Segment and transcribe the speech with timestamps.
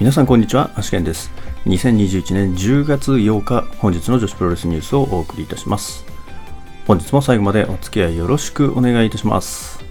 [0.00, 1.30] 皆さんこんにちは、アシケンです。
[1.66, 6.04] 2021年10月8日、本日の女子プロレスニュースをお送りいたします。
[6.84, 9.84] 本日も最後までお付き合いよろしくお願いいたします。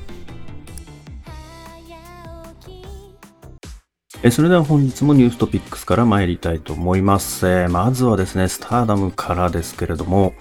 [4.24, 7.48] えそれでは本日もニューストピックスから参りたいと思います。
[7.48, 10.34] えまずはですね、スターダムからですけれども、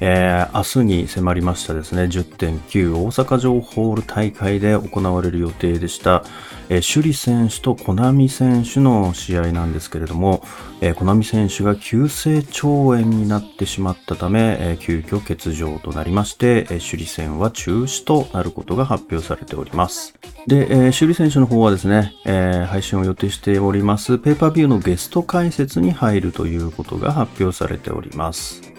[0.00, 6.24] えー明日に迫りましたですね、10.9大阪城ホール大会で行われる予定でした、
[6.68, 10.42] えー、首里選手とコナミ選手の試合なんですけれども、
[10.80, 20.14] えー、コナミ選手が急性腸炎になってしまったため、えー急遽欠場となりまして、えー首里戦は中止となることが発表されております。
[20.46, 28.77] で、えー、首里選手の方はですね、えー配信を予定しております、ペーパービューのゲスト解説に入るということが発表されております。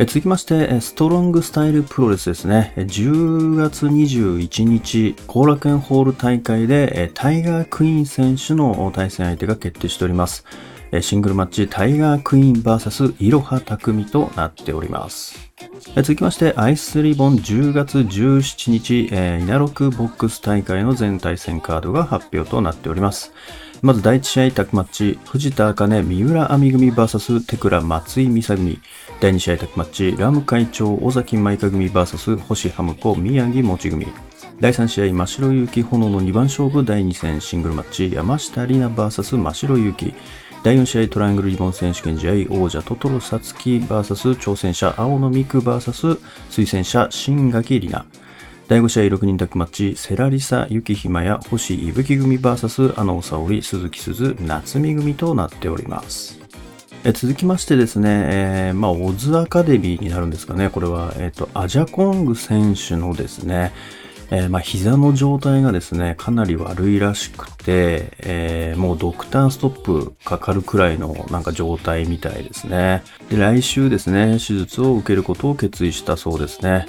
[0.00, 2.72] え続きまして、ストロングスタイルプロレスですね。
[2.76, 10.44] 10月21日、後楽園ホール大会で、タイガークイーン選手の対戦相手が決定しております。
[11.00, 15.50] シングルマッチ、タイガークイーン VS イロハ匠となっております。
[15.96, 23.32] 続きまして、アイスリボン10月17日、えー、稲六ボックス大会の全対戦カードが発表となっております。
[23.80, 28.80] まず第1試合タッグマッチ、藤田茜、三浦亜美組 VS テクラ松井美沙組。
[29.20, 34.08] 第2試合タッグマッチ、ラム会長、尾崎舞香組 VS 星ハム子、宮城もち組。
[34.60, 40.12] 第3試合、真白ゆき炎の2番勝負第2戦シングルマッチ、山下里奈 VS 真白ゆき。
[40.64, 46.18] 第4試合トライアングルリボン選手権試合王者トトロサツキ VS 挑戦者青野美久 VS
[46.50, 48.04] 推薦者新垣里奈
[48.68, 56.38] 第5試合6人タッグマッチセラリサ雪ひまや星いぶき組 VS あの沙織鈴木鈴夏美組となっております
[57.02, 60.68] え続きましてですね、えーまあ、オズアカデミーになるんですかね。
[60.68, 63.72] これは、えっ、と、アジャコング選手のですね、
[64.32, 73.04] えーまあ、膝の状態がですね、かなり悪いらしくて、えーもうドクターストップかかるくらいのなんか状態みたいですね。
[73.30, 76.88] で、来週ですね、手術を受けることを決意したそうですね。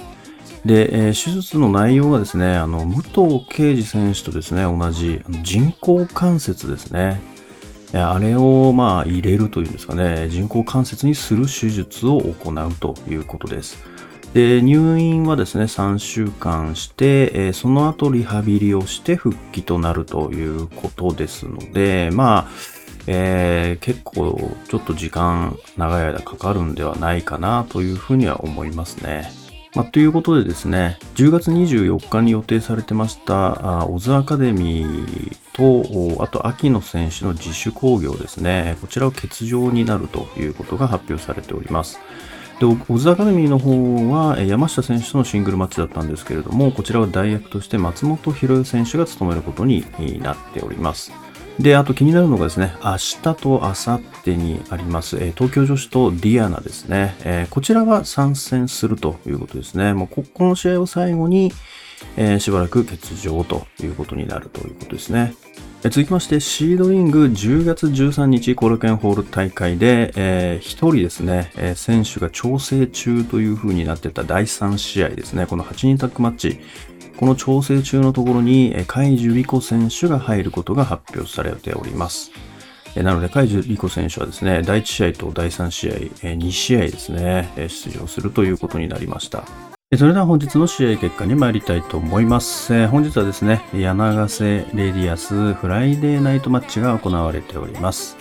[0.64, 7.20] で、えー手術の内容がですね、あの、武藤敬司選手とですね、同じ人工関節ですね。
[7.92, 13.82] あれをまあ入れるというんですかね、人工関節にする手術を行うということです。
[14.32, 22.48] で、入院はですね、3週間して、えーその後リハビリをして復帰となるということですので、まあ、
[23.06, 29.39] えー結構ちょっと時間長い間かかるんではないかなというふうには思いますね。
[29.74, 42.00] まあ、ということでですね、10月24日に予定されてました、あオズアカデミーと、あと秋野選手の自主興行ですね、こちらを欠場になるということが発表されております。
[42.58, 49.84] で、オズアカデミーの方は、山下選手とのシングルマッチだったんですけれども、こちらは代役として松本博代選手が務めることに
[50.20, 51.12] なっております。
[51.60, 57.16] で、あと気になるのがですね、明日と明後日にあります、え東京女子とディアナですね。
[57.22, 59.92] えこちらは参戦するということですね。
[59.92, 61.52] もうここの試合を最後に、
[62.16, 65.34] えーしばらく欠場ということになるということですね。
[65.84, 75.44] え続きまして、シードリング10月13日コロケンホール大会で、えー人ですね、え選手が調整中という風になってた第3試合ですね。
[75.44, 76.58] この8人タッグマッチ。
[77.20, 82.30] この調整中のところに、えー海樹リコ選手が入ることが発表されております。
[82.96, 89.44] なので、海樹リコ選手はですね、第1試合と第3試合、2試合ですね、出場するということになりました。
[89.98, 92.74] それでは本日の試合結果に参りたいと思います。
[92.74, 98.16] え本日はですね、柳瀬レディアスフライデーナイトマッチが行われております。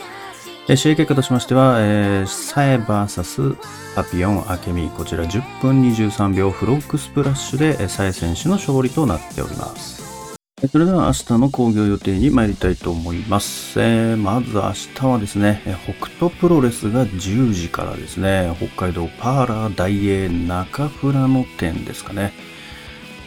[0.75, 3.57] 試合結果としましては、えーサエ VS
[3.95, 10.37] パピヨン朱美、こちら10分23秒フロッグスプラッシュで、えーサエ選手の勝利となっております。
[10.71, 13.79] それでは明日の興行予定に参りたいと思います。
[13.79, 22.31] えーまず明日はですね、北斗プロレスが10時からですね、北海道パーラー大英中富良野店ですかね。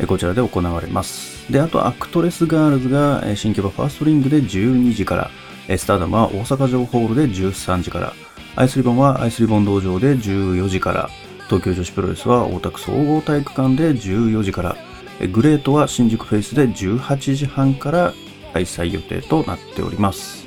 [0.06, 1.50] こちらで行われます。
[1.50, 5.30] で、あとアクトレスガールズが新木場ファーストリングで12時から、
[5.78, 8.12] スターダムは大阪城ホールで13時から、
[8.56, 11.10] アイスリボンはアイスリボン道場で14時から、
[11.46, 14.76] 東京女子プロレスは大田区総合体育館で14時から、
[15.32, 18.14] グレートは新宿フェイスで18時半から
[18.52, 20.46] 開催予定となっております。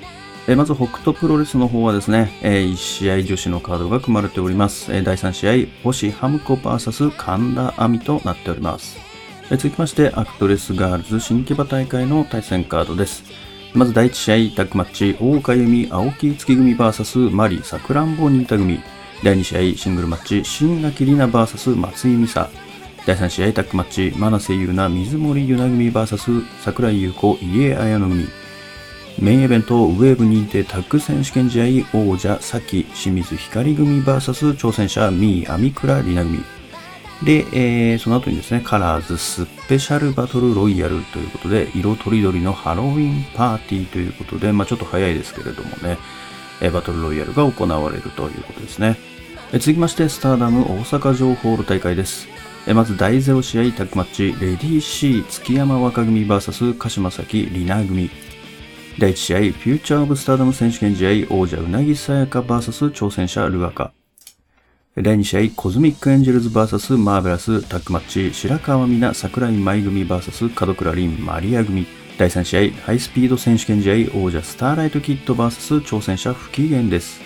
[0.55, 4.91] まず北斗プロレスの方はですね、1試合女子のカードが組まれております。
[5.03, 8.99] 第3試合、星ハムコ VS 神田亜美となっております。
[9.49, 13.23] 続きまして、アクトレスガールズ新木場大会の対戦カードです。
[13.75, 18.79] まず第1試合、タッグマッチ、大岡由美、青木月組 VS マリ、さくらんぼ新田組。
[19.21, 22.49] 第2試合、シングルマッチ、新垣里奈 VS 松井美沙。
[23.05, 28.27] 第3試合、タッグマッチ、真瀬優奈、水森優奈組 VS 桜井優子、家綾乃組。
[29.19, 36.39] メインイベント、ウェーブ認定タッグ選手権試合王者、さき清水光組 VS 挑戦者、ミー、アミクラ、リナ組。
[37.23, 45.97] で、えー、その後にですね、カラーズスペシャルバトルロイヤルということで、色とりどりのハロウィンパーティーということで、まあちょっと早いですけれどもね、
[46.61, 48.97] えバトルロイヤルが行われるということですね。
[49.53, 52.27] え続きまして、スターダム大阪城ホール大会です。
[52.67, 58.09] えまず第0試合タッグマッチ、レディー C 月山和香組 VS 鹿島沙希、里奈組。
[58.99, 63.93] 第1試合、フューチャーオブスターダム選手権試合、王者ウナギ・サヤカ VS 挑戦者ルアカ。
[64.95, 71.85] 第2試合、コズミックエンジェルズ VS マーベラスタッグマッチ、白川未奈、桜井まい組 VS 門倉凛マリア組。
[72.17, 77.19] 第3試合、ハイスピード選手権試合、王者スターライトキッド VS 挑戦者不機嫌です。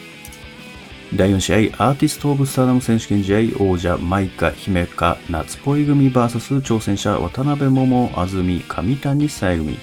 [1.15, 9.77] 第4試合、アーティスト・オブ・スターダム選手権試合、王者、マイカ、姫香、なつぽい組 VS 挑戦者、渡辺桃、 AZM、上谷沙弥組。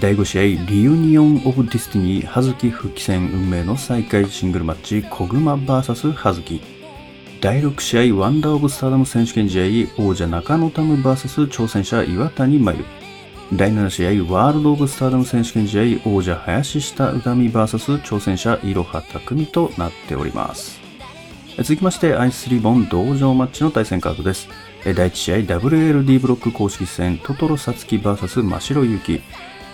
[0.00, 6.73] 第5試合、リユニオン・オブ・ディスティニー、葉月復帰戦運命の再会シングルマッチ、コグマ VS 葉月。
[7.44, 12.84] 第6試合、ワンダー・オブ・スターダム選手権試合、王者、中野たむ VS 挑戦者、岩谷麻優。
[13.52, 20.80] 第7試合、ワールド・オブ・スターダム選手権試合、王者林下詩美 VS 挑戦者、彩羽匠となっております。
[21.58, 24.48] 続きまして、アイスリボン同場マッチの対戦カードです。
[24.82, 29.20] 第1試合、WLD ブロック公式戦、トトロサツキ VS 真白ゆき。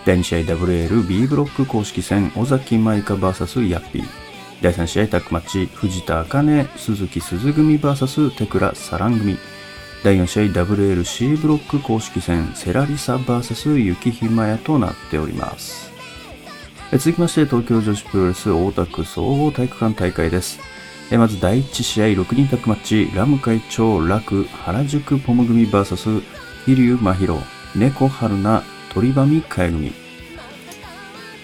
[0.05, 4.30] 第2試合、WLB ブロック公式戦、尾崎舞香 VS ヤッピー。
[4.62, 9.39] 第3試合、タックマッチ、藤田茜、鈴木鈴組 VS テクラサラン組。
[10.05, 15.91] 第4試合 WLC ブロック公式戦セラリサ VS 雪ひまやとなっております。
[16.93, 20.61] 続きまして東京女子プロレス大田区総合体育館大会です。
[21.11, 26.23] まず第1試合6人タッグマッチラム会長楽原宿ポム組 VS
[26.67, 27.39] 飛龍真宙
[27.75, 28.62] 猫春菜
[28.93, 30.00] 鳥羽美香組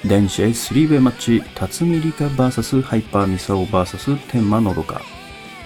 [0.08, 5.00] 第2試合3ウェイマッチ辰巳梨花 VS ハイパーミサオ VS 天満のどか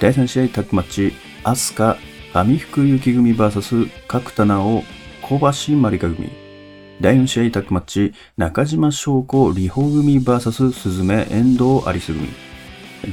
[0.00, 1.12] 第3試合タッグマッチ
[1.44, 1.98] アスカ
[2.32, 4.84] 網福雪組 VS 角田直
[5.22, 6.30] 小橋まりか組。
[7.00, 12.28] 第4試合タッグマッチ、中島翔子里穂組 VS 鈴目遠藤アリス組。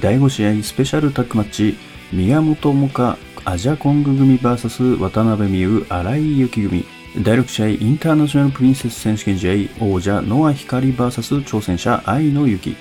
[0.01, 1.77] 第5試合スペシャルタッグマッチ、
[2.11, 6.96] 宮本萌歌アジャコング組 VS 渡辺美優荒井由紀組。
[7.15, 12.75] 第6試合インターナショナルプリンセス選手権試合王者ノア光 VS 挑戦者愛の雪。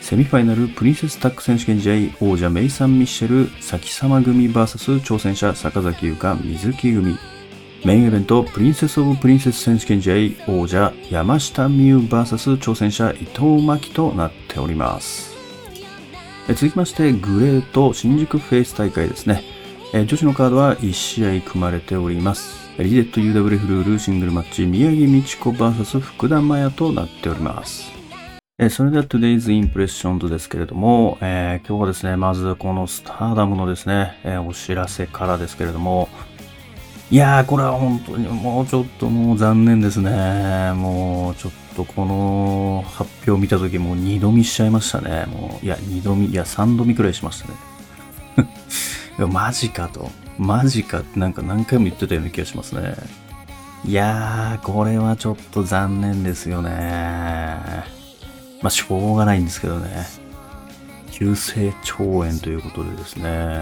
[0.00, 7.18] セミファイナルプリンセスタック選手権試合王者メイサン・ミッシェル先様組 VS 挑戦者坂崎優香水木組。
[7.84, 15.36] メインイベントプリンセス・オブ・プリンセス選手権試合王者山下美優 VS 挑戦者伊藤真希となっております。
[16.48, 19.42] 続きましてグレート新宿フェイス大会ですね。
[19.92, 22.61] 女子のカードは1試合組まれております。
[22.78, 27.92] リデット UWF ルールシングルマッチ宮城美智子 VS 福田麻也となっております
[28.58, 36.08] えそれでは Today's Impression ですけれども、えー、今日はですね、まずこのスターダムのですね、えー、お知らせからですけれども、
[37.10, 40.72] いやー、これは本当にもうちょっともう残念ですね。
[40.74, 45.26] もうちょっとこの発表を見たときもう二度見しちゃいましたね。
[45.26, 48.46] もう、いや、二度見、いや、三度見くらいしましたね。
[49.18, 50.10] いや、マジかと。
[50.38, 52.94] マジかってなんか何回も言ってたような気がしますね。
[53.84, 56.70] いやー、これはちょっと残念ですよね。
[58.62, 60.22] まあ、しょうがないんですけどね。
[61.10, 63.60] 急性腸炎ということでですね、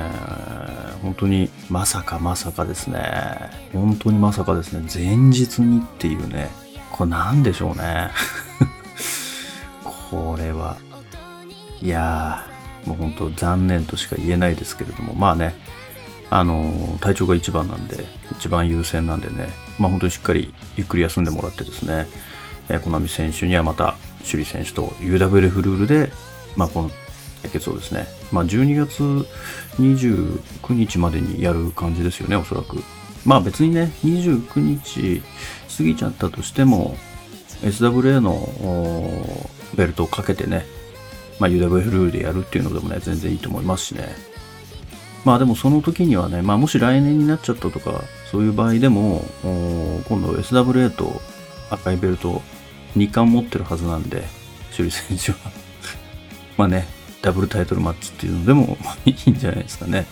[1.03, 6.51] 本当にまさかまさかですね、本当にまさかですね、前日にっていうね、
[6.93, 8.11] これなんでしょうね。
[10.11, 10.77] これは、
[11.83, 15.55] いやー、もう本当残念としか言えないですけれども、まあね、
[16.31, 18.05] あの、体調が一番なんで、
[18.39, 22.07] 一番優先なんでね、まあ本当にしっかりゆっくり休んでもらってですね、
[22.69, 26.13] えー、コナミ選手にはまた首里選手と UWF ルールで、
[26.57, 26.91] まあ、この
[27.43, 29.03] 対決をですね、まあ、12月
[29.81, 32.83] 29日までにやる感じですよね、おそらく。
[33.25, 35.23] まあ別にね、29日
[35.77, 36.97] 過ぎちゃったとしても、
[37.63, 38.49] SWA の
[39.75, 40.65] ベルトをかけてね、
[41.39, 44.30] まあ、UWF ルールでやるっていうのでもね、全然いいと思いますしね。
[45.25, 49.25] まあでもその時にはね、まあもし来年になっちゃったとか、そういう場合でも、
[50.09, 51.21] 今度 SWA と
[51.71, 52.43] 赤いベルト
[52.97, 54.25] 2冠持ってるはずなんで、
[54.77, 55.53] 首里選手は
[56.57, 56.87] まあね、
[57.23, 60.07] ダブルタイトルマッチっていうのでも いいんじゃないですかね。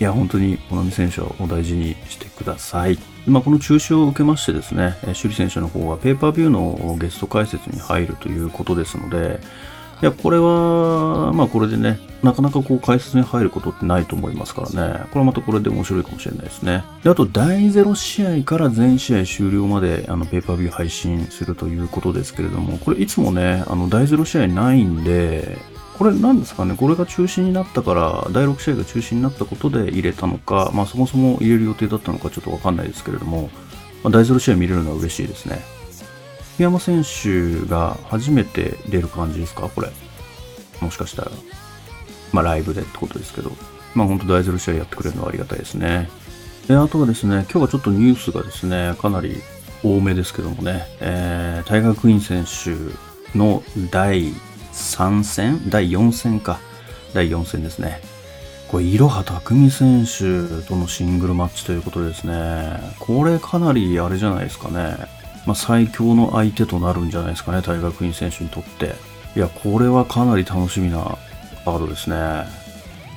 [0.00, 2.98] いや、本当に、小波選手はお大事にしてください。
[3.26, 9.40] まあ、この中止を受けましてですね、首里選手の方はペーパービューのゲスト解説に入るということですので、
[10.04, 14.98] いや、これは、まあこれでね、なかなかこう解説に入ることってないと思いますからね。
[15.04, 16.84] これはまたこれで面白いかもしれないですね。
[17.02, 25.56] で、あと、第0試合から全試合終了まで、あの、ペーパービュー配信するということですけれども、これいつもね、あの、第0試合ないんで、
[25.96, 33.48] これ何ですかね、これが中止になったから、第6試合が中止になったことで入れたのか、まあそもそも入れる予定だったのかちょっとわかんないですけれども、
[34.02, 35.62] まあ、第0試合見れるのは嬉しいですね。
[36.58, 39.68] 檜山選手が初めて出る感じですか？
[39.68, 39.90] これ。
[40.80, 41.30] もしかしたら。
[42.32, 43.52] まあライブでってことですけど。
[43.94, 46.08] まあ本当第0試合やってくれるのはありがたいですね。
[46.68, 49.36] で、あとはですね、今日はちょっとニュースがですね、かなり
[49.82, 54.32] 多めですけどもね、えー、タイガー・クイーン選手の第
[54.72, 55.70] 3戦？
[55.70, 56.58] 第4戦か。
[57.12, 58.00] 第4戦ですね。
[58.68, 62.80] これ、いろは匠選手とのシングルマッチということですね。
[62.98, 64.96] これかなりあれじゃないですかね。
[65.46, 68.94] まあ、最強の相手となるんじゃないですかね、大学院選手にとって。
[69.36, 71.18] いや、これはかなり楽しみな
[71.64, 72.16] カードですね。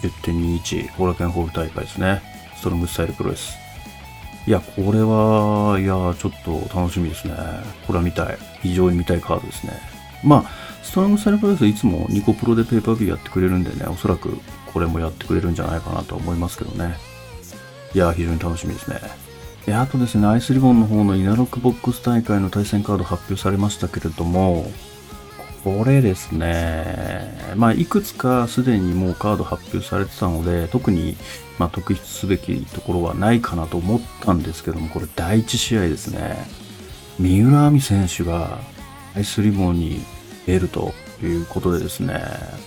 [0.01, 2.21] 10.21、後楽園ホール大会ですね。
[2.55, 3.57] ストロングスタイルプロレス。
[4.45, 7.35] いや、これは、いや、ちょっと楽しみですね。
[7.85, 8.37] これは見たい。
[8.61, 9.73] 非常に見たいカードですね。
[10.23, 10.43] まあ、
[10.83, 14.39] ストロングスタイルプロレスいつもニコプロでペーパービューやってくれるんでね、おそらく
[14.73, 16.97] これもやってくれるんじゃないかなと思いますけどね。
[17.93, 19.26] いや、非常に楽しみですね。
[19.67, 24.71] で、あとですね、アイスリボンの方のイナロックボックス大会の対戦カード発表されましたけれども、
[25.65, 31.17] これですね、まあ、いくつかすでにもうカード発表されてたので、特に、
[31.59, 36.47] まあ、特筆すべきところはないかなと思ったんですけども、これ第1試合ですね。
[37.19, 38.59] 三浦亜美選手が
[39.17, 39.99] アイスリボンに
[40.45, 42.21] 出るとということでですね、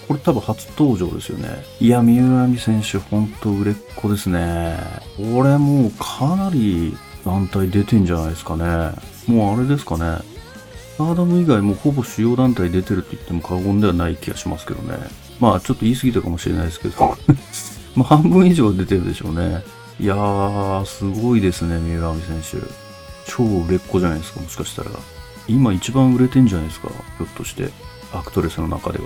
[0.09, 1.64] これ多分初登場ですよね。
[1.78, 4.76] いや、三浦亜美選手、ほんと売れっ子ですね。
[5.16, 8.64] これもうかなり団体出てんじゃないですかね。
[9.26, 10.04] もうあれですかね。
[10.99, 14.99] アーダム以外もほぼ主要団体出てるって言っても過言ではない気がしますけどね。
[15.38, 17.16] まあちょっと言い過ぎたかもしれないですけど。
[17.95, 19.62] まあ半分以上出てるでしょうね。
[20.00, 22.66] いやー、すごいですね、三浦亜美選手。
[23.26, 24.90] 超売れっ子じゃないですか、もしかしたら。
[25.47, 27.71] 今一番売れてんじゃないですか、ひょっとして。
[28.12, 29.05] アクトレスの中では。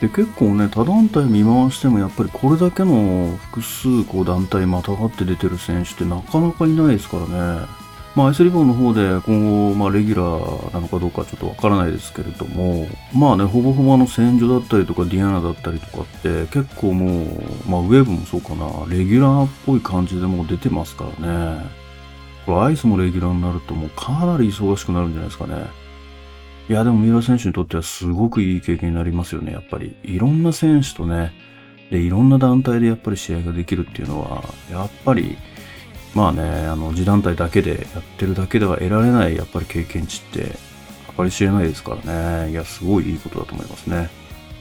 [0.00, 7.66] で、結構ね、他団体見回してもやっぱりこれだけの複数こう団体またがって出てる選手ってなかなかいないですからね。
[8.14, 21.66] まあ、アイスリボンの方で今後、まあ、レギュラーなのかどうかちょっとわからないですけれども、まあね、ほぼほぼあの仙女だったりとか、ディアナだったりとかって、結構もう、まあ、ウェーブもそうかな、レギュラーっぽい感じでもう出てますからね。
[22.44, 25.66] これ、アイスもレギュラーになるともうかなり忙しくなるんじゃないですかね。
[26.68, 29.96] いや、でも三浦選手にとってはすごくいい経験になりますよね、やっぱり。
[30.02, 31.32] いろんな選手とね、
[31.90, 35.38] で、いろんな団体でやっぱり試合ができるっていうのは、やっぱり、
[36.14, 40.58] まあね、あの、自団体だけでやってるだけでは得られない、やっぱり経験値って、
[41.16, 42.50] 計り知れないですからね。
[42.50, 44.10] いや、すごいいいことだと思いますね。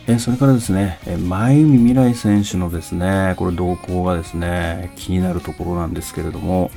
[0.07, 6.71] えそれからですね、え前海未来選手のですね、これ動向がですね、気になるところなんですけれども、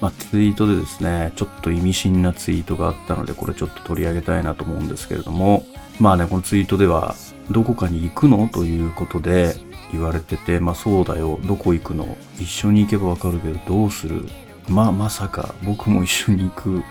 [0.00, 5.64] まあ、ツイートでですね、ちょっと意味深なツイートがあったので、これちょっと取り上げたいなと思うんですけれども、
[6.00, 7.14] まあね、このツイートでは、
[7.50, 9.54] どこかに行くのということで
[9.92, 14.26] 言われてて、まあそうだよ、どこ行くの一緒に行けばわかるけど、どうする
[14.68, 16.82] まあまさか、僕も一緒に行く。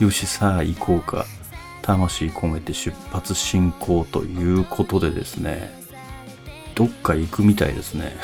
[0.00, 1.24] よし、さあ行こうか。
[1.80, 5.72] 魂込めて出発進行ということでですね、
[6.74, 8.16] どっか行くみたいですね。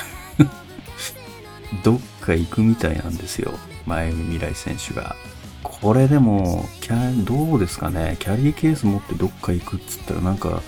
[1.83, 3.53] どっか行くみたいなんですよ。
[3.89, 5.17] 前未来選手が。
[5.63, 8.17] これでも、キャどうですかね？
[8.21, 10.63] キャリーケース持ってどっか行くっつったらなんか、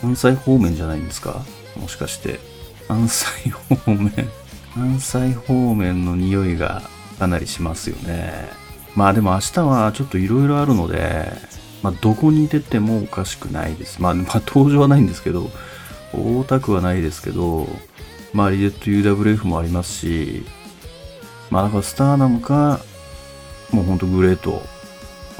[0.00, 1.42] 関西方面じゃないんですか？
[1.76, 2.40] もしかして。
[2.88, 4.10] 関西方面
[4.74, 6.82] 関西方面の匂いが
[7.18, 8.48] かなりしますよね。
[8.96, 11.32] まあでも明日はちょっと色々あるので、
[11.82, 14.00] まあどこに出てもおかしくないです。
[14.02, 15.50] まあ、まあ登場はないんですけど、
[16.12, 17.68] 大田区はないですけど、
[18.32, 20.44] まあリデット UWF もありますし、
[21.50, 22.80] まあだからスターダムか、
[23.72, 24.62] もうほんとグレート、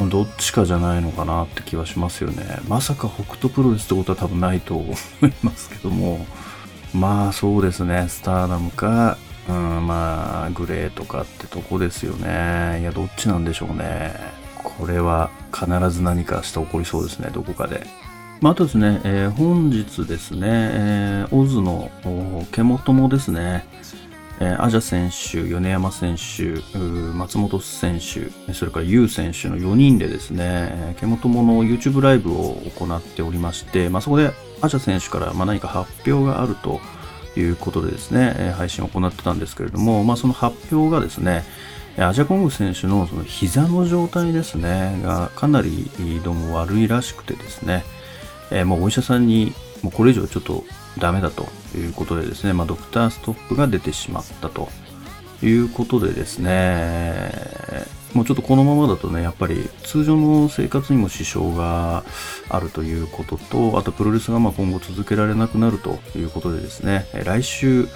[0.09, 2.59] どっちかじゃないのかなって気はしますよね。
[2.69, 4.97] まさか北斗プロレスってことは多分ないと思い
[5.43, 6.27] ますけども、
[6.95, 12.81] まあそうですね、スターダムか、うん、まあグレートかってとこですよね。
[12.81, 14.15] いや、どっちなんでしょうね。
[14.63, 17.87] これは必ず何かして起こりそうですね、どこかで。
[18.41, 21.91] まあ、あとですね、えー、本日ですね、えー、オズの
[22.53, 23.67] 獣もですね、
[24.43, 26.79] え、アジャ選手、米山選手、
[27.15, 34.33] 松本選手、それからユウ選手の4人でですね、ケモトモの YouTube ライブを行っておりまして、まあ、そこで
[34.63, 36.81] アジャ選手からま何か発表があると
[37.37, 41.45] いうことでですね、配信を行ってたんですけれども、まあ、その発表がですね、
[41.99, 45.91] アジャコング選手のその膝の状態ですね、がかなり
[46.25, 47.85] どうも悪いらしくてですね、
[48.51, 50.65] えー、もうお医者さんに、もうこれ以上ちょっと
[50.99, 54.69] ダメだということでですね、まあ、ドクターストップが出てしまったと
[55.43, 57.33] いうことでですね、
[58.15, 62.05] もうちょっとこのままだとね、やっぱり通常の生活にも支障が
[62.49, 67.89] あるということと、あとプロレスがまあ今後続けられなくなるということでですね、来週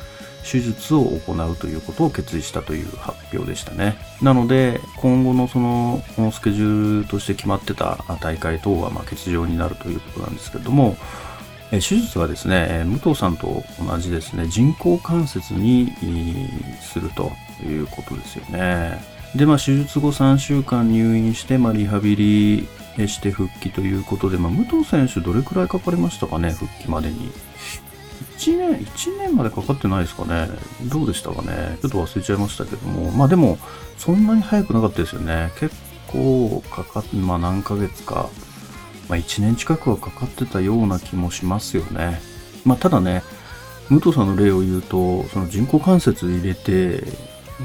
[0.44, 3.96] 手術を行うということを決意したという発表でしたね。
[4.22, 10.96] なので、今後のその、このスケジュールとして決まってた大会等はまあ欠場になるということなんですけども、
[11.70, 15.92] 手術はですね、武藤さんと同じですね、人工関節に
[16.80, 17.32] すると
[17.64, 19.02] いうことですよね。
[19.34, 27.32] で、まあ、手術後3週間入院して、まあ、リハビリして復帰ということで、まあ、武藤選手どれくらいかかりましたかね、復帰までに。
[28.38, 30.48] 1年、1年までかかってないですかね。
[30.84, 31.78] どうでしたかね。
[31.80, 33.10] ちょっと忘れちゃいましたけども。
[33.10, 33.58] まあでも、
[33.98, 35.50] そんなに早くなかったですよね。
[35.58, 35.74] 結
[36.06, 38.28] 構かかって、まあ何ヶ月か、
[39.08, 42.20] まあ1年近くはかかってたような気もしますよね。
[42.64, 43.22] まあただね、
[43.90, 47.04] 武藤さんの例を言うと、その人工関節入れて、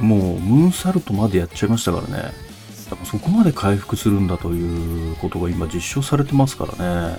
[0.01, 2.50] もうムーンサルトまでやっちゃいましたからね。
[3.05, 7.17] そこまで回復するんだということが今実証されてますからね。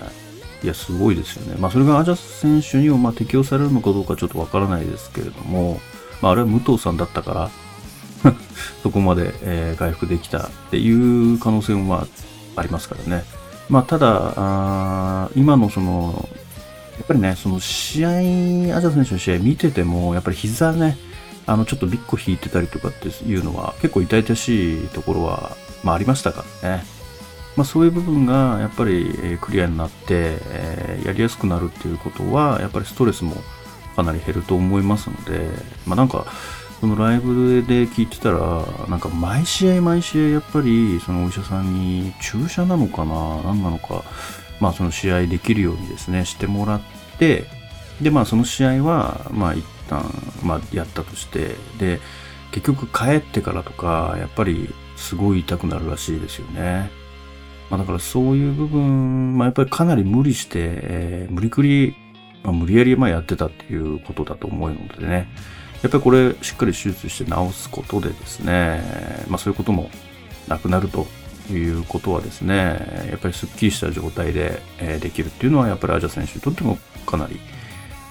[0.62, 1.56] いや、すごいですよね。
[1.58, 5.80] まあ、それがアジャス選手にもま適用されるのかどうかちょっとわからないですけれども、
[6.20, 7.50] まあ、あれは武藤さんだったか
[8.24, 8.32] ら
[8.82, 12.06] そこまで、え、回復できたっていう可能性もま
[12.56, 13.24] あ、ありますからね。
[13.70, 16.28] まあ、ただ、あ今のその、
[16.98, 18.12] やっぱりね、その試合、ア
[18.80, 20.98] ジャ選手の試合見てても、やっぱり膝ね、
[21.46, 26.84] あの、ちょっとビッコ引いてたりとかっていうのは、結構痛々しいところは、まあありましたからね。
[27.56, 33.36] まあそういう部分がやっぱりクリアになって、えー、やりやすくなるっていうことは、やっぱりストレスも
[33.94, 35.48] かなり減ると思いますので、
[35.86, 36.26] まあなんか、
[36.80, 44.02] そのライブで聞いてたら、なんか毎試合毎試合やっぱりそのお医者さんに注射なのかな何なのか、
[44.60, 46.80] まあその試合できるようにですね、してもらっ
[47.18, 47.44] て、
[48.00, 50.04] でまあその試合は、まあ一旦、
[50.42, 52.00] まあ、やったとしてで
[52.52, 56.90] 結局帰ってからとかやっぱりすごい痛くなるらしいですよね。
[57.68, 61.94] まあ、だからそういう部分、まあ、やっぱりかなり無理して、えー、無理くり、
[62.42, 65.28] まあ、無理やりまあやってたっていうことだと思うのでね。
[65.82, 68.82] やっぱりこれしっかり手術して治すことでですね、
[69.28, 69.90] まあそういうことも
[70.48, 71.06] なくなると
[71.50, 77.40] いうことはですね、やっぱりスッキリした状態で、え、できるっていうのはやっぱりアジャ選手にとってもかなり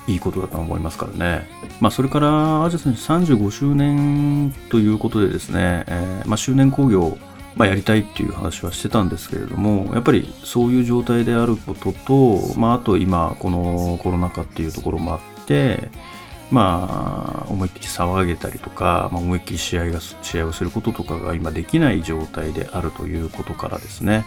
[0.07, 1.47] いいことだと思いますからね。
[1.79, 7.17] まあ、それから、アジャ選手35周年ということでですね、え、まあ、周年興行、
[7.55, 15.89] まあ、やりたいっていう話はしてたんですけれども、やっぱりそういう状態であることと、まあ、あと今、このコロナ禍っていうところもあって、
[16.51, 24.25] まあ、思いっきり騒げたりとか、まあ、思いっきり試合が、試合をすることとかが今できない状態であるということからですね、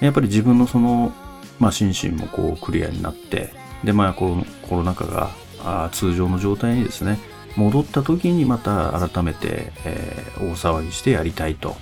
[0.00, 1.12] やっぱり自分のその、
[1.60, 3.52] まあ、心身もこうクリアになって、
[3.84, 5.30] で、まあ、コロコロナ禍が
[5.64, 7.18] あ通常の状態にですね、
[7.56, 11.76] 戻った時にまた改めて、えー、大騒ぎしてやりたいと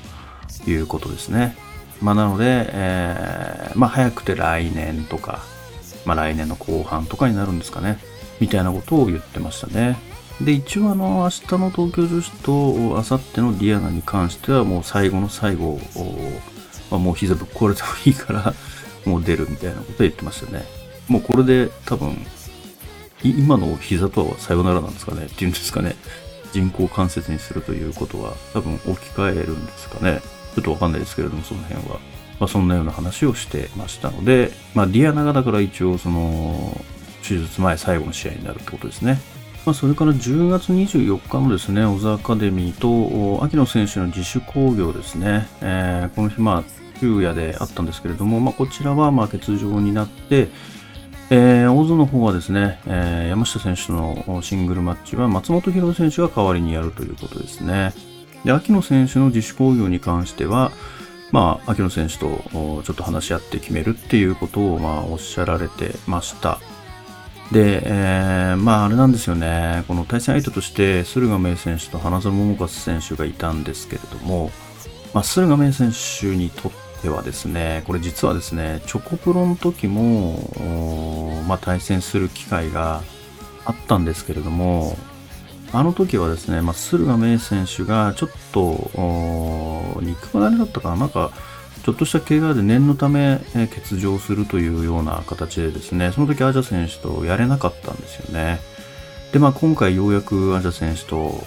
[0.66, 1.56] いうことですね。
[2.02, 5.40] まあ、なので、えー、まあ、早くて来年とか、
[6.04, 7.98] まあ、来年の後半とかになるんですかね。
[8.42, 9.96] みたいなことを言ってましたね。
[10.40, 15.78] で、一応あの、明日の東京女子と明後日のディアナに関してはもう最後の最後、
[16.90, 18.52] まあ、もう膝ぶっ壊れてもいいから
[19.06, 20.64] もう出るみたいなことを言ってましたね。
[21.06, 22.26] もうこれで多分、
[23.22, 25.94] 今の膝とはさよならなんですかねっていうんですかね。
[26.52, 30.20] 人工関節にするということは多分置き換えるんですかね。
[30.56, 32.00] ちょっとわかんないですけれども、その辺は。
[32.40, 36.84] まあ、そんなような話をしてましたので、まあ、ディアナがだから一応その、
[37.22, 39.18] 手術前最後の試合になるってことですね。
[39.64, 45.46] まあ、それから10月24日のですね、オザアカデミーと、秋野選手の自主興行ですね。
[45.60, 50.48] えー、この日、まあ、昼夜であったんですけれども、まあ、こちらはまあ欠場になって、
[51.30, 57.92] えー、大津の方はですね、えー、山下選手のシングルマッチは松本博選手が代わりにやるということですね。
[58.44, 60.72] で、秋野選手の自主興行に関しては、
[61.30, 62.42] まあ、秋野選手と
[62.84, 66.60] ちょっと話し合って決めるっていうことを、まあ、おっしゃられてました。
[67.52, 69.84] で、えー、まあ、あれなんですよね。
[69.86, 74.50] この対戦相手として、駿河明選手と花園桃和選手がいたんですけれども、
[75.12, 80.38] まあ、駿河明選手にとっではですね、これ実はですね、チョコプロの時も、
[81.48, 83.02] まあ、対戦する機会が
[83.64, 84.96] あったんですけれども、
[85.72, 91.32] あの時はですね、まあ、駿河明選手がちょっと、肉離れだったかな、なんか、
[91.84, 98.60] ちょっとした怪我で念のため、え欠場するというような形でですね、その時アジャ選手とやれなかったんですよね。
[99.32, 101.42] で、まあ、今回ようやくアジャ選手と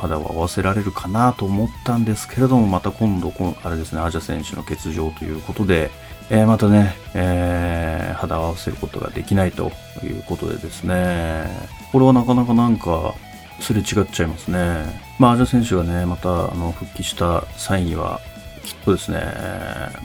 [0.00, 5.90] 肌を合わせられるかなと思ったんですけれども、また今度、あれですね、アジャ選手の欠場ということで、
[6.30, 11.44] えー、またね、えー、肌を合わせることができないということでですね、
[11.92, 13.14] これはなかなかなんか、
[13.60, 15.00] すれ違っちゃいますね。
[15.18, 18.20] まあ、アジャ選手がね、またあの復帰した際には、
[18.64, 19.20] きっとですね、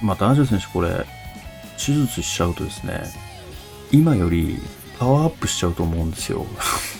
[0.03, 1.05] またアジャ選手これ、
[1.77, 3.03] 手術しちゃうとですね、
[3.91, 4.59] 今より
[4.99, 6.39] パワーアップしちゃうと思うんですよ。
[6.45, 6.47] やっ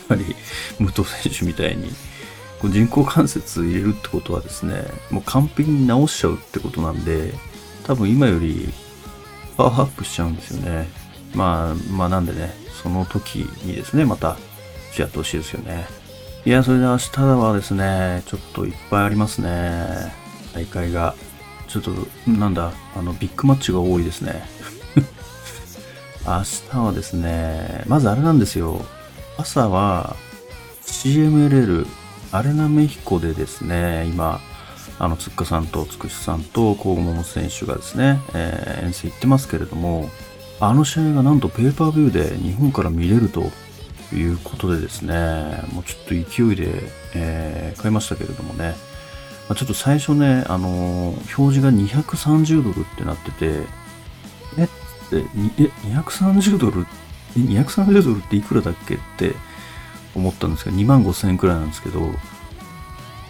[0.08, 0.36] ぱり、
[0.80, 1.94] 武藤選手みたいに。
[2.64, 7.34] 人工関節入れるってことはですね、もう完璧に治しちゃうってことなんで、
[7.86, 8.74] 多分今より
[9.56, 10.90] パワーアップしちゃうんですよね。
[11.34, 14.38] まあ、まあなんでね、その時にですね、また
[14.98, 15.88] やってほしいですよね。
[16.46, 20.14] いや、それで明日はですね、ちょっといっぱいありますね。
[20.54, 21.16] 大会が。
[21.70, 21.92] ちょっと、
[22.28, 24.44] なんだ、あの、ビッグマッチが多いですね。
[26.26, 28.84] 明日はですね、まずあれなんですよ。
[29.38, 30.16] 朝は
[30.86, 31.88] CMLL
[32.32, 34.42] アレナメヒコでですね、今、
[34.98, 40.10] あの、つっかさんとつくしさんとコウモモ選手がですね、えー、遠征行ってますけれども、
[40.60, 43.50] あの試合がなんとペーパービューで日本から見れると
[44.14, 48.76] いうことでですね、もうちょっと勢いで、えー、買いましたけれどもね、
[49.50, 53.64] まあ、ちょっと最初ね、あのー、表示が230ドルってなってて、
[54.58, 54.68] えっ
[55.10, 55.22] て、え、
[55.90, 56.86] 230ドル
[57.36, 59.34] え、230ドルっていくらだっけって
[60.16, 62.00] 思ったんですけど、2万5千円くらいなんですけど、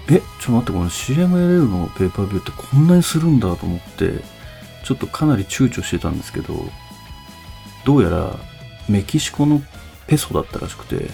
[0.09, 4.21] え、ちょっと待って、この CMLL のペーパービューってこんなにするんだと思って、
[4.83, 6.53] ちょっとかなり躊躇してたんですけど、
[7.85, 8.35] どうやら
[8.89, 9.61] メキシコの
[10.07, 11.09] ペソだったらしくて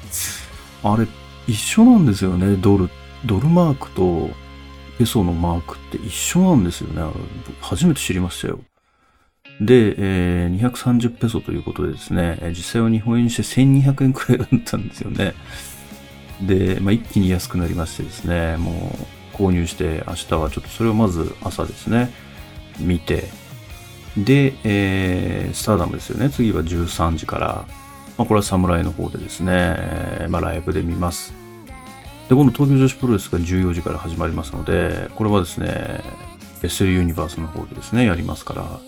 [0.84, 1.06] あれ、
[1.46, 2.90] 一緒なんですよね、ドル。
[3.24, 4.30] ドルマークと
[4.98, 7.02] ペソのマークって一緒なんですよね。
[7.60, 8.60] 初めて知りましたよ。
[9.60, 15.34] で、えー、230ペソということでですね、実際は日本円にして1200円くらいだったんですよね。
[16.40, 18.96] で、まあ、一気に安くなりましてですね、も
[19.32, 22.12] う購入して明日はちょっとそれをまず朝ですね、
[22.78, 23.24] 見て、
[24.16, 26.30] で、えー、スターダムですよね。
[26.30, 27.66] 次は13時から、
[28.16, 31.47] まあ、これは侍の方でですね、まあ、ライブで見ます。
[32.28, 36.02] で、今度東京女子プロレスが14時から始まりますので、これはですね、
[36.62, 38.80] SL ユニバースの方でですね、やりますから、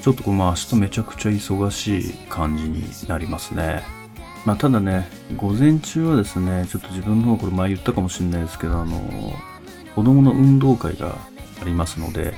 [0.00, 3.82] ちょっとこの明日めちゃくちゃ忙しい感じになりますね。
[4.44, 9.00] まあ、ただね、午前中はですね、ちょっと自分の方これ前言ったかもしれないですけど、あの、
[9.94, 11.16] 子供の運動会が
[11.60, 12.34] ありますので、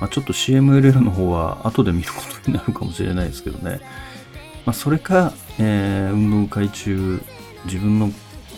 [0.00, 3.80] まあ、ちょっと CMLL の方は後で見ることになるかもしれないですけどね。
[4.66, 7.22] まあ、それか、えー、運動会中、
[7.66, 8.10] 自分の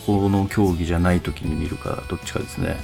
[0.06, 2.76] この競技じゃない時に見るか、どっちかですね。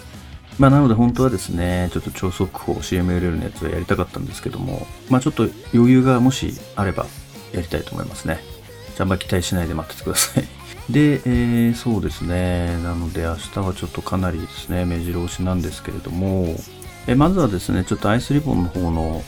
[0.59, 7.07] まあ、なので本当はですね、ちょっと超速報 CMLL のやつはやりたかったんですけども、まあ、ちょっと余裕がもしあれば
[7.53, 8.41] やりたいと思いますね。
[8.97, 10.45] じゃあ、あ期待しないで待っててください。
[10.91, 12.77] で、えー、そうですね。
[12.83, 16.57] なので明日はちょっとかなりですね、目白押しなんですけれども、
[17.07, 19.23] えまずはですね、ちょっとアイスリボンの方の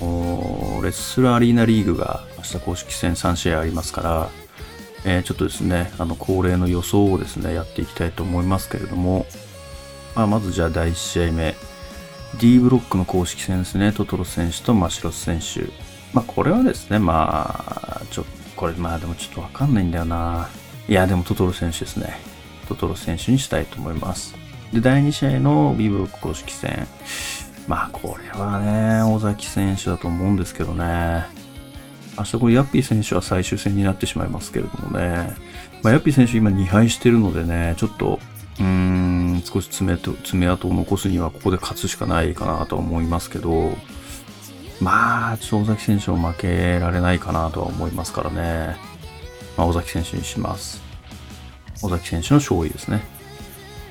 [0.82, 4.30] レッスルアリーナリーグが明日公式戦3試合ありますから、
[5.04, 9.26] えー、ちょっとですね、あの恒例の予想をですね、やっていきたいと思いますけれども、
[10.14, 11.54] まあ、まずじゃあ第1試合目、
[12.38, 15.70] D ブロックの公式戦ですね、トトロ選手とマシロス選手。
[16.12, 20.48] まあこれはですね、まあ、ちょっと、これまあでもちょっとわかんないんだよな。
[20.88, 22.18] いや、でもトトロ選手ですね。
[22.68, 24.34] トトロ選手にしたいと思います。
[24.72, 26.86] で、第2試合の B ブロック公式戦。
[27.66, 31.39] まあこれはね、尾崎選手だと思うんですけどね。
[32.20, 35.34] 明日こヤッピー選手は最終戦になってしまいますけれどもね。
[35.82, 38.20] まあ、ヤッピー選手今2敗してるのでね、ちょっと、
[38.58, 43.74] うーん、少し爪と爪痕を残すにはここで勝つしかないかなとは思いますけど、
[44.80, 48.76] まあ、ちょっと尾崎選手を負けられないかなとは思いますからね。
[49.56, 50.82] まあ、尾崎選手にします。
[51.82, 53.02] 尾崎選手の勝利ですね。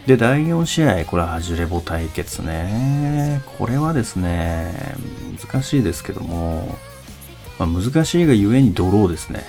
[0.05, 3.41] で、第4試合、これはジレボ対決ね。
[3.57, 4.73] これはですね、
[5.43, 6.75] 難しいですけども、
[7.59, 9.43] まあ、難しいがゆえにドローですね。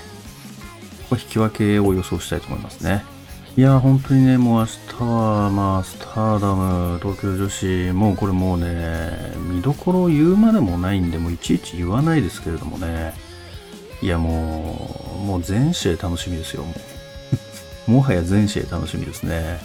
[1.09, 3.05] これ引き分けを予想したいと思いますね。
[3.57, 13.13] いや、本当にね、もう明日は、まあ、スターダム、東京女子、もうこれもうね、見どころを言うまでもないんで、もういちいち言わないですけれどもね。
[14.03, 16.75] いや、もう、もう全試合楽しみですよ、も
[17.89, 17.91] う。
[17.91, 19.59] もはや全試合楽しみですね。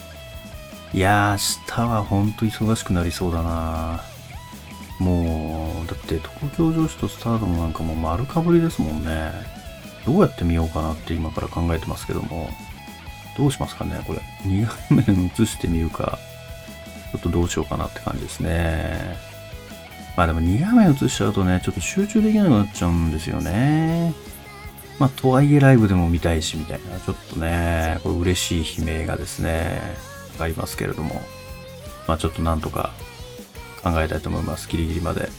[0.94, 4.02] いや、明日はほんと忙しくなりそうだな
[5.00, 5.65] もう、
[5.96, 9.32] って東京女子とスタートもなんかも丸かぶりですもんね。
[10.06, 12.50] どうやって見ようかなって今から考えてますけども。
[13.38, 14.20] どうしますかねこれ。
[14.50, 16.18] 2画面映してみるか。
[17.12, 19.18] ちょっとどうしようかなって感じですね。
[20.16, 24.14] まあでも2画面映しちゃうとね、ちょっと集中できなくなっちゃうんですよね。
[25.00, 27.00] まあとはいえライブでも見たいしみたいな。
[27.00, 29.82] ちょっとね、これ嬉しい悲鳴がですね。
[30.40, 31.22] ありますけれども、
[32.08, 32.94] まあちょっとなんとか
[33.84, 34.70] 考えたいと思います。
[34.70, 35.30] ギリギリまで。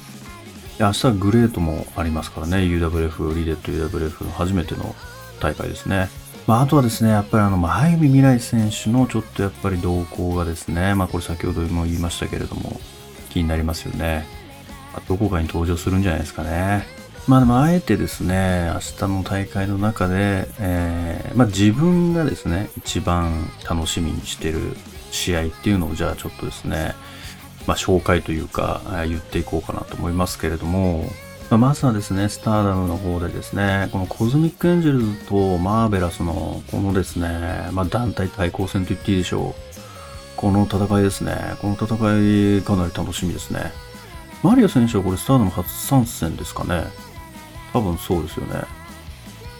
[0.78, 4.94] 明日はグレートもありますからね、UWF、リデッド UWF の初めての
[5.40, 6.08] 大会ですね。
[6.46, 12.78] まあ、あとはですね、やっぱりあの、前見未来選手のちょっとやっぱり動向がですね、まあこれ先ほども言いましたけれども、
[13.30, 14.26] 気になりますよね。
[14.92, 16.86] まあ、どこかに登場するんじゃないですかね。
[17.26, 24.76] まあでもあえてですね、明日の大会の中で、えー、まあ自分がですね、一番楽しみにしてる
[25.10, 26.94] 試合っていうのをじゃあちょっとですね、
[27.66, 31.04] まあ紹介というか、言っていこうかなと思いますけれども、
[31.50, 39.76] まあ、まずはですね、スターダムの方でですね、このコズミックエンジェルズとマーベラスのこのですね、まあ団体対抗戦と言っていいでしょう。
[40.36, 41.54] この戦いですね。
[41.62, 41.84] この戦
[42.58, 43.72] いかなり楽しみですね。
[44.42, 46.84] マリア選手はこれスターダム初参戦ですかね。
[47.72, 48.64] 多分そうですよね。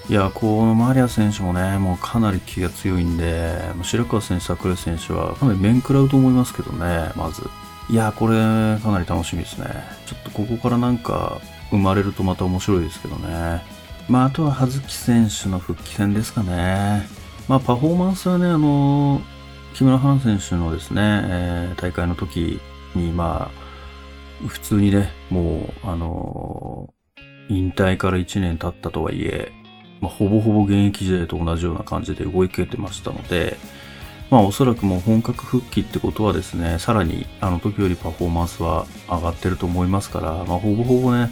[0.09, 7.42] いや、このマリア選手もね、もうかなり気が強いんで、白川選手、桜井選手はかなり面食らうと思いますけどね、まず。
[7.88, 9.66] いや、これかなり楽しみですね。
[10.07, 13.62] ちょっとここからなんか生まれるとまた面白いですけどね。
[14.09, 17.07] まあ、あとは葉月選手の復帰戦ですかね。
[17.49, 19.20] まあ、パフォーマンスはね、あの、
[19.75, 22.61] 木村花選手のですね、えー、大会の時
[22.94, 23.51] に、ま
[24.44, 26.92] あ、普通にね、もう、あの
[27.49, 29.53] 引退から1年経ったとはいえ、
[30.01, 33.57] まあ、ほぼほぼ現役時代と同じような感じで動いてましたので、
[34.31, 41.31] まあおそらくもう本格復帰ってことはですね、さらにあの時よりパフォーマンスは上がってると思いますから、まあほぼほぼね、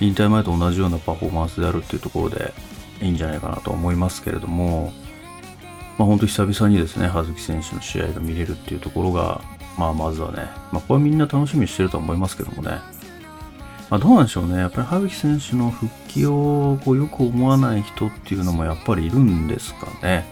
[0.00, 2.52] 引退前と同じようなパフォーマンスであるっていうところで
[3.00, 4.92] いいんじゃないかなと思いますけれども、
[5.98, 9.40] まあ本当久々にですね、葉月選手の試合が見れるっていうところが、
[9.76, 12.78] まあまずはね、まあこれはみんな楽しみにしてると思いますけどもね、
[13.90, 14.58] まあ、どうなんでしょうね。
[14.58, 20.26] やっぱり葉月選手の復帰をこうよく思わない人っていうのもやっぱりいるんですかね。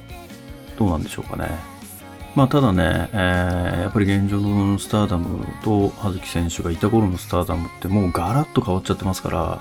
[0.79, 1.76] どうなんでしょうかね。
[2.37, 9.61] まあ、ただね、えー、やっぱり現状のスターダムと葉月選手がいた頃のスターダムってもうガラッと変わっちゃってますから、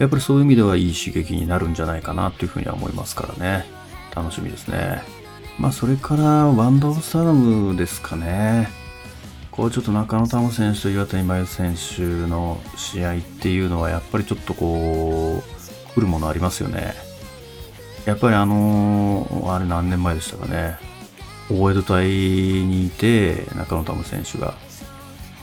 [0.00, 3.64] やっぱりそういう意味ではいい刺激になるんじゃないかなっていうふうには思いますからね。
[4.12, 5.02] 楽しみですね。
[5.56, 8.68] まあ、それからワンダースターダムですかね。
[9.52, 16.94] こうちょっと中野玉選手と岩谷真由選手の試合っていうのはやっぱりちょっとこう来るものありますよね。
[18.04, 20.76] やっぱりあのー、あれ何年前でしたかね。
[21.50, 24.54] 大江戸隊にいて中野玉選手が。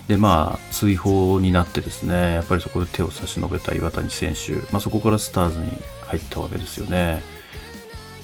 [0.08, 5.72] でまあ追放になってですね、やっぱりそこで手を差し伸べた岩谷選手、まあそこからスターズに
[6.08, 7.22] 入ったわけですよね。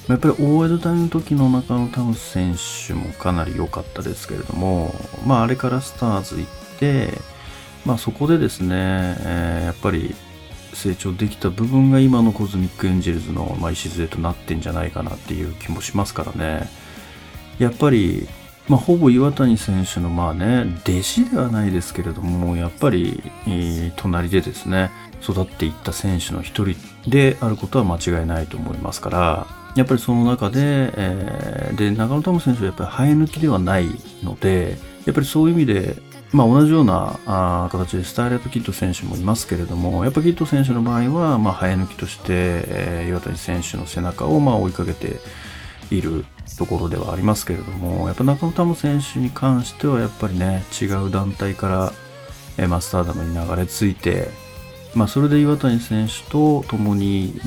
[0.08, 2.56] やっぱり大江戸隊の時の中野タム選
[2.88, 4.94] 手もかなり良かったですけれども、
[5.26, 6.46] まああれからスターズ行っ
[6.80, 7.14] て、
[7.86, 8.76] まあそこでですね、
[9.20, 10.14] えー、やっぱり
[10.74, 16.70] 成長できた部分が今のコズミックエンジェルズの、ま、礎となってんじゃないかなっていう気もしますからね。
[17.60, 18.28] やっぱり、
[18.68, 24.92] まあ、ほぼ岩谷選手のまあね、弟子ではないですけれども、やっぱり、えー、隣でですね、
[25.22, 26.76] 育っていった選手の一人
[27.10, 30.60] であることは間違いないと思いますから、やっぱりその中で、
[30.96, 33.88] えー、で、中野たむ選手はやっぱり生え抜きではない
[34.24, 35.96] ので、やっぱりそういう意味で、
[36.34, 45.20] まあ同じようなあ形でスタイレット・キッド選手もいますけれども、やっぱキッド選手の場合は、まあ生え抜きとして、えー、岩谷選手の背中をまあ追いかけて
[45.92, 46.26] いる
[46.58, 51.94] ところではありますけれども、やっぱ中野友選手に関してはやっぱりね、違う団体か
[52.58, 54.30] ら、マスターダムに流れ着いて、
[54.96, 57.40] まあ、それで岩谷選手と共に、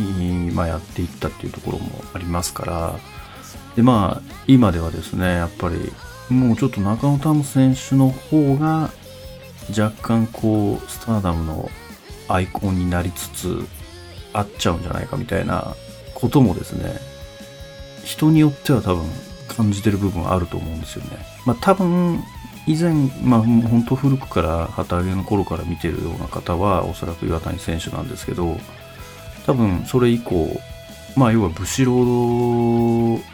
[0.55, 2.95] まあ、やっていったっていうところもありますから、
[3.75, 5.93] で、まあ、今ではですね、やっぱり、
[6.33, 8.91] もうちょっと中野タム選手の方が、
[9.77, 11.71] 若干こう、スターダムの
[12.29, 13.67] アイコンになりつつ、
[14.33, 15.75] あっちゃうんじゃないかみたいな
[16.15, 17.10] こともですね、
[18.05, 19.05] 人によっては多分
[19.49, 21.19] 感じてる部分あると思うんですよね。
[21.45, 22.23] まあ多分、
[22.67, 28.59] 以前、まあ、本当古くから旗揚げの頃から見てるような方はおそらく岩谷選手なんですけど
[29.47, 30.61] 多分それ以降
[31.17, 33.25] まあ要は武士労働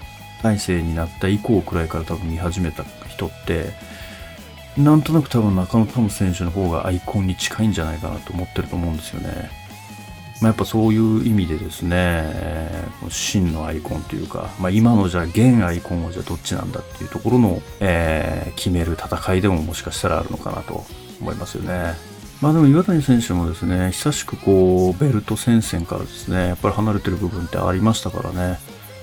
[0.42, 3.72] 体制になった以降くらいから多分見始めた人って
[4.78, 9.50] なんとなく多分中野トム選手の方がアイコンに近いんじゃないかなと思ってると思うんですよね。
[10.40, 12.24] まあ、やっぱそういう意味でですね、
[13.08, 20.84] 真のアイコンというか、まあ、今のじゃあ現アイコンはじゃあどっちなんだっていうところの、えー、決める戦いでももしかしたらあるのかなと
[21.20, 21.94] 思いますよね。
[22.42, 28.58] まあでも岩谷選手もですね、久しくこう、ベルト戦線からですね、やっぱり離れてる部分ってありましたからね。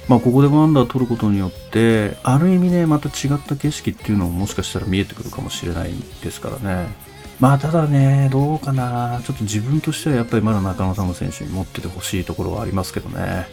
[0.08, 7.13] まあここでワンダー取ることによって、ある意味ね、また違った景色っていうのももしかしたら見えてくるかもしれないですからね。
[7.40, 9.22] まあただね、どうかな。
[9.26, 13.48] ちょっと自分としてはやっぱりまだ中野玉選手に持っててほしいところはありますけどね。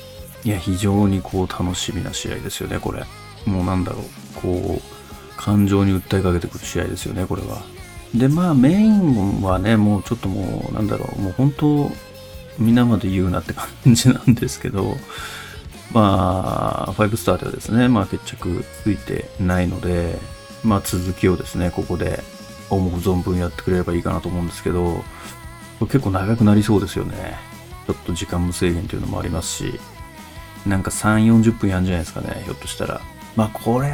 [0.45, 3.05] いや、非常にこう楽しみな試合ですよね、これ。
[3.47, 4.41] もうなんだろう。
[4.41, 7.63] こう、感情に訴えかけてくる試合ですよね、これは。
[8.15, 11.91] で、まあメインはね、もうちょっともう、なんだろう、もう本当、
[12.59, 14.97] 皆まで言うなって感じなんですけど、
[15.93, 20.19] まあ、5スターではですね、まあ決着ついてないので、
[20.63, 22.23] まあ続きをですね、ここで
[22.77, 25.05] 思う存分やってくれればいいかなと思うんですけど、
[25.81, 27.39] 結構長くなりそうですよね。
[27.87, 29.81] ちょっと時間無制限というのもありますし、
[30.67, 33.01] なんか3、40分やるんじゃないですかね、ひょっとしたら。
[33.35, 33.91] まあこれ、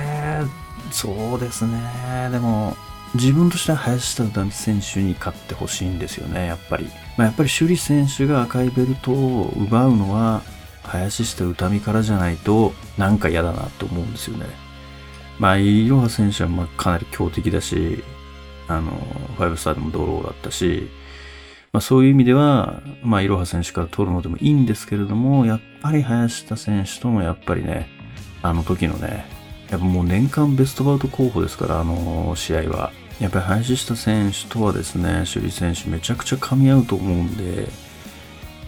[0.90, 2.28] そうですね。
[2.30, 2.76] でも、
[3.14, 6.90] 自分としては林下歌美選手に勝ってほしいんですよね、やっぱり。
[7.16, 10.42] まあ、やっぱり首里選手が赤いベルトを奪うのは、
[10.82, 14.46] 林下歌美からじゃないと、なんか嫌だなと思うんですよね。
[15.38, 18.04] まあ、いろは選手はまかなり強敵だし、
[18.68, 18.92] あの、
[19.38, 20.88] 5スターでもドローだったし、
[21.72, 27.88] まあ、そういう意味では、まあ、いろは選手から取るのでもいいんですけれども、やっぱり林田選手ともやっぱりね、
[28.42, 29.26] あの時のね、
[29.70, 32.92] やっぱもう年間ベストバウト候補ですから、あの試合は。
[33.20, 37.68] やっぱり林下選手とはですね、首里選手めちゃくちゃ噛み合うと思うんで、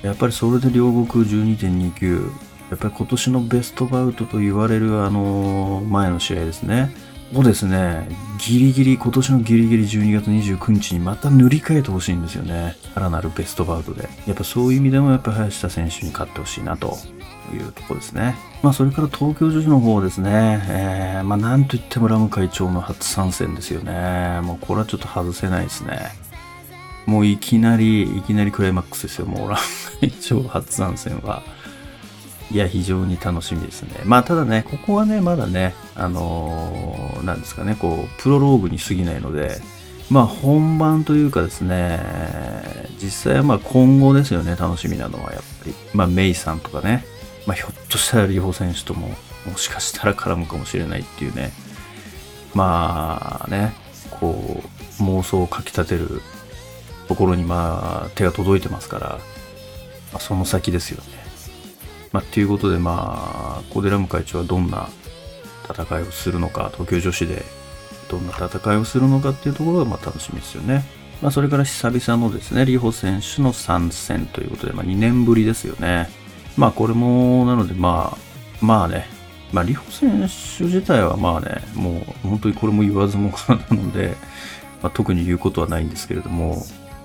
[0.02, 2.30] やっぱりそれで両国12.29、
[2.70, 6.90] やっぱり今年のベストバウトと言われるあの前の試合ですね。
[7.34, 12.76] をですね、ギリギリ、今年のギリギリ12月29日にまた塗り替えてほしいんですよね。
[12.94, 14.08] さらなるベストバウトで。
[14.26, 16.96] やっぱそういう意味でもやっぱ林田選手に勝ってほしいなと
[17.52, 18.36] いうところですね。
[18.62, 20.64] まあそれから東京女子の方ですね。
[20.68, 24.40] えー、まあなんといってもラム会長の初参戦ですよね。
[24.42, 25.98] もうこれはちょっと外せないですね。
[27.06, 29.26] もういきなり、いきなりクライマックスですよ。
[29.26, 31.42] もうラム会長初参戦は。
[32.50, 34.00] いや、非常に楽しみですね。
[34.04, 39.60] まあ、ただね、ここはね、まだね、あのー、なんですかね、こう、プロローグに過ぎないので、
[40.10, 42.00] まあ、本番というかですね、
[43.02, 45.74] 実際はまあ、今後ですよね、楽しみなのは、やっぱり。
[45.92, 47.04] まあ、メイさんとかね、
[47.46, 49.08] まあ、ひょっとしたらリホ選手とも、
[49.46, 51.52] もしかしたら絡むかもしれないっていうね、
[52.54, 53.74] まあね、
[54.10, 54.62] こ
[54.98, 56.22] う、妄想をかき立てる
[57.08, 59.08] ところにまあ、手が届いてますから、
[60.12, 61.17] まあ、その先ですよね。
[62.12, 64.88] まあ、っていうことで、まあ、コデラム会長はどんな
[65.70, 67.42] 戦いをするのか、東京女子で
[68.10, 70.84] どんな戦いをするのかっていうところがまあ楽しみですよね。
[71.20, 76.08] まあ、それから久々のですね、リホ選手の参戦ということで、まあ、2年ぶりですよね。
[76.56, 79.06] まあ、これも、なので、まあ、まあね、
[79.52, 80.10] まあ、リホ選
[80.58, 84.16] 手自体はまあね、もう本当にこれも言わずもがなので、
[84.82, 86.64] まあ、特に言うことはないんですけれども、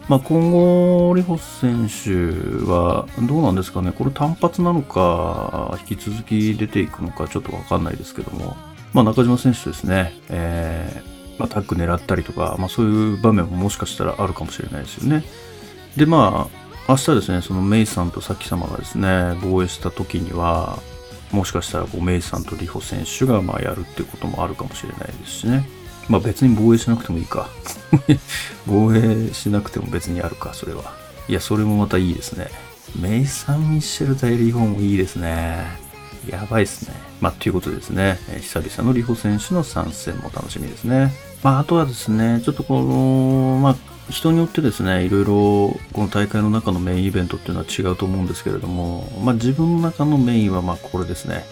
[0.09, 8.57] まあ、今後、リホス選手はどうなんですかね、これ単発なのか、引き続き出ていくのか、ちょっとわかんないですけども、
[8.93, 15.23] まあ、中島選手ですね、えーまあ、タッグ狙ったりとか、まあ、そういう場面ももしかしたらあるかもしれないですよね。
[15.95, 20.79] で、まあ、明日ですね、そのメイさんとサキ様がですね、防衛した時には、
[21.31, 25.67] もしかしたらこうメイさんとリホ選手がまあやるっていうこともあるかもしれないですしね。
[26.09, 27.49] まあ別に防衛しなくてもいいか。
[28.65, 30.93] 防衛しなくても別にあるか、それは。
[31.27, 32.49] いや、それもまたいいですね。
[32.99, 35.65] メイサン・ミッシェル対リホもいいですね。
[36.29, 36.95] やばいですね。
[37.21, 38.19] まあ、ということですね。
[38.41, 41.13] 久々のリホ選手の参戦も楽しみですね。
[41.41, 43.75] まあ、あとはですね、ちょっとこの、まあ、
[44.09, 51.45] 人によってですね、いろいろこの大会の中のメインイベントっていうのは違うと思うんですけれども、まあ、自分の中のメインはまこれですね。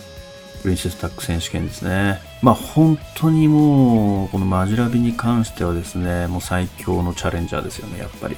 [0.61, 2.19] プリンセスタック選手権ですね。
[2.41, 8.37] まあ本当にもう、このマジラビに関してはですね、もう最強のチャレンジャーですよね、やっぱり。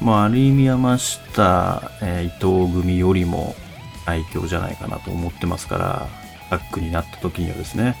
[0.00, 3.54] まあある意味山下、えー、伊藤組よりも
[4.06, 6.08] 最強じゃないかなと思ってますから、
[6.48, 7.96] タックになった時にはですね。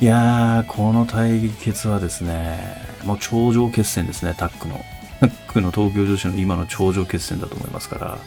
[0.00, 2.58] いやー、この対決はですね、
[3.04, 4.80] もう頂上決戦ですね、タックの。
[5.20, 8.18] タックの東京女子の今の頂上決戦だと思いますから。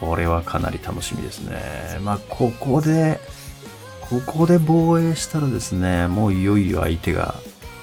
[0.00, 1.98] これはかなり楽しみですね。
[2.02, 3.20] まあ、ここで、
[4.00, 7.34] ここで防衛したらですね、もういよいよ相手が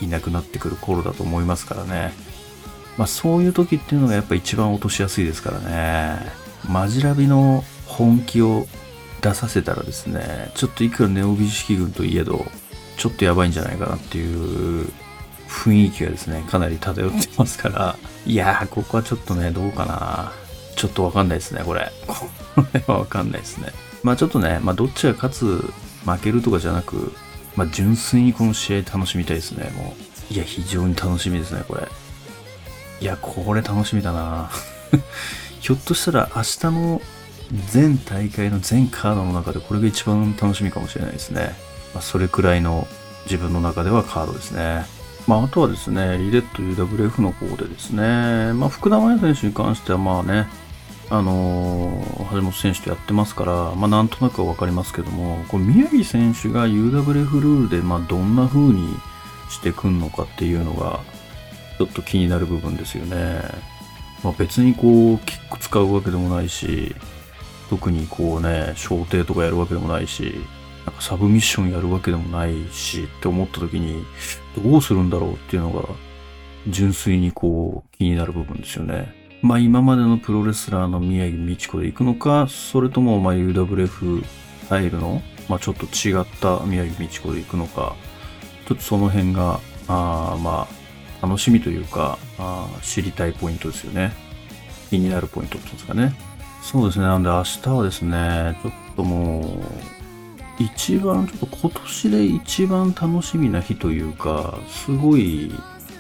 [0.02, 2.14] いなくなってくる頃だと思いますからね。
[2.98, 6.32] まあ、そういう時っていうのがやっぱ一番落としやすいですからね。
[6.70, 8.68] マジラビの本気を
[9.22, 12.46] 出させたらですね、ちょっといくらネオ美式軍といえど、
[12.98, 14.90] ちょっとやばいんじゃないかなっていう
[15.50, 20.32] 雰囲気がですね、かなり漂ってますから、いやー、ここはちょっとね、どうかな。
[20.76, 21.92] ちょっとわかんないですね、これ。
[22.08, 23.70] これはわかんないですね。
[24.04, 25.74] まあちょっとね、まあどっちが勝つ、
[26.06, 27.14] 負けるとかじゃなく、
[27.56, 29.96] まあ純粋にこの試合楽しみたいですね、も
[30.30, 30.34] う。
[30.34, 31.88] いや、非常に楽しみですね、これ。
[33.02, 34.50] いや、これ楽しみだな
[35.60, 37.02] ひょっとしたら明日の
[37.70, 41.56] 全大会の全カードの中でこれが一番楽しみかもしれないですね。
[41.94, 42.88] まあ、それくらいの
[43.26, 44.86] 自分の中ではカードですね。
[45.28, 50.48] まあ、あとはですね、リレット UWF の方でですね、まあ、福田麻也選手に関してはまあね、
[51.10, 58.96] あのー、橋本選手とやってますから、まあ、なんとなくは分かりますけども、これ宮城選手が UWF ルールで、まあ、どんな風に
[59.50, 61.00] してくんのかっていうのが、
[61.78, 63.42] ちょっと気になる部分ですよね。
[64.24, 66.96] まあ、別にこう、キック使うわけでもないし、
[67.70, 70.36] 特にこうね、小艇とかやるわけでもないし、
[70.86, 74.04] なんかサブミッションやるわけでもないしって思った時に、
[74.64, 75.88] どうするんだろうっていうのが、
[76.68, 79.25] 純粋にこう、気になる部分ですよね。
[79.46, 87.96] まあ今までのプロレスラーの宮城美智子で行くのか、それともま UWF スタイルの、まあちょっと違った宮城美智子で行くのか、
[88.68, 90.68] ちょっとその辺が、あま
[91.22, 94.14] あ、楽しみというかあ、知りたいポイントですよね。
[94.90, 96.16] 気になるポイントっていうんですかね。
[96.64, 97.06] そうですね。
[97.06, 105.52] なんで明日はですね、ちょっともう、一番、ちょっと今年で一番楽しみな日というか、すごい、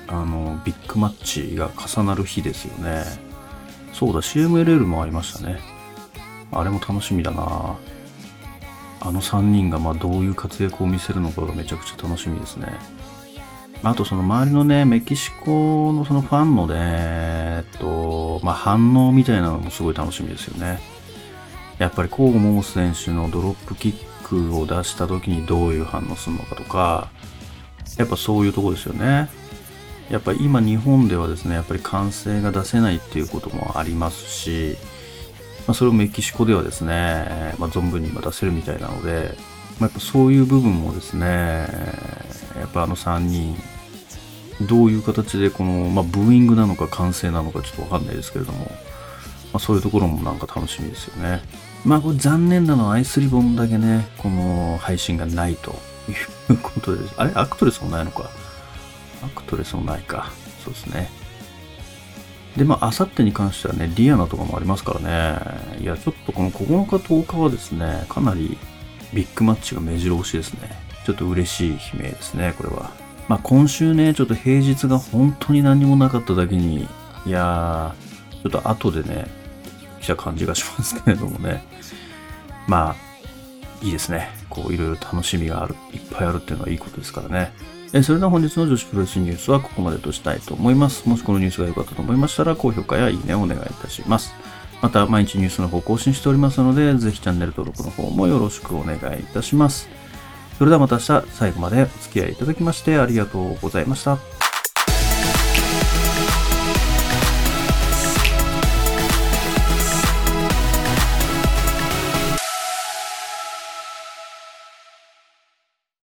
[0.07, 3.24] あの、ビッグマッチが重なる日ですよね。
[3.97, 5.57] そうだ、CMLL もありましたね。
[6.51, 7.77] あれも楽しみだな
[8.99, 12.67] あの3人がまどういう活躍を見せるのかがめちゃくちゃ楽しみですね。
[13.83, 20.79] あとその周りのね、メキシコのそのファンのね、えっと、まあ反応みたいなのもすごい楽しみですよね。
[21.77, 27.09] やっぱりコー・モモス選手のドロップキックを出した時にどういう反応するのかとか、
[27.97, 29.29] やっぱそういうとこですよね。
[30.09, 34.77] やっぱり今日本ではですね、やっぱり歓声が出せないっていうこともありますし、
[35.67, 39.35] まあ、それをメキシコではですね、まあ、存分に今出せるみたいなので、
[39.79, 41.67] まあ、やっぱそういう部分もですね、
[42.59, 43.57] やっぱあの3人、
[44.61, 51.41] どういう形でこの、まあ、ブーイングなのか歓声なのかちょっとわかんないですけれども、まあ、そういうところもなんか楽しみですよね。
[51.83, 55.75] まあこれ残念なのはアイスリボンだけね、この配信がないと
[56.49, 57.13] いうことです。
[57.17, 58.29] あれアクトレスもないのか
[59.23, 60.31] アクトレスもないか。
[60.63, 61.09] そうですね。
[62.57, 64.99] で、まあ、あさってに関してはね、ディアナとかもありますから
[65.77, 65.81] ね。
[65.81, 68.57] いや、ちょっとこの9日10日はですね、かなり
[69.13, 70.71] ビッグマッチが目白押しですね。
[71.05, 72.91] ちょっと嬉しい悲鳴ですね、これは。
[73.27, 76.87] まあ、今週ね、ちょっと平日が本当に何もなかっただけに、
[77.25, 79.27] いやー、ちょっと後でね、
[79.99, 81.63] 来た感じがしますけれどもね。
[82.67, 82.95] まあ、
[83.85, 84.29] いいですね。
[84.49, 87.53] こう、いろいろ楽しみがある、いっぱいあるっていうのはいいことですからね。
[87.93, 91.07] えそれでは本日の女子プロレスニュースはここまでとしたいと思います。
[91.07, 94.33] もしこのニュースが良かったと思いましたら、高評価やいいねをお願いいたします。
[94.81, 99.87] また、毎日ニュースの方更新しておりますので、ぜひチャンネル登録の方もよろしくお願いいたします。
[100.57, 104.34] それではまた明日、最後までお付き合いいただきましてありがとうございました。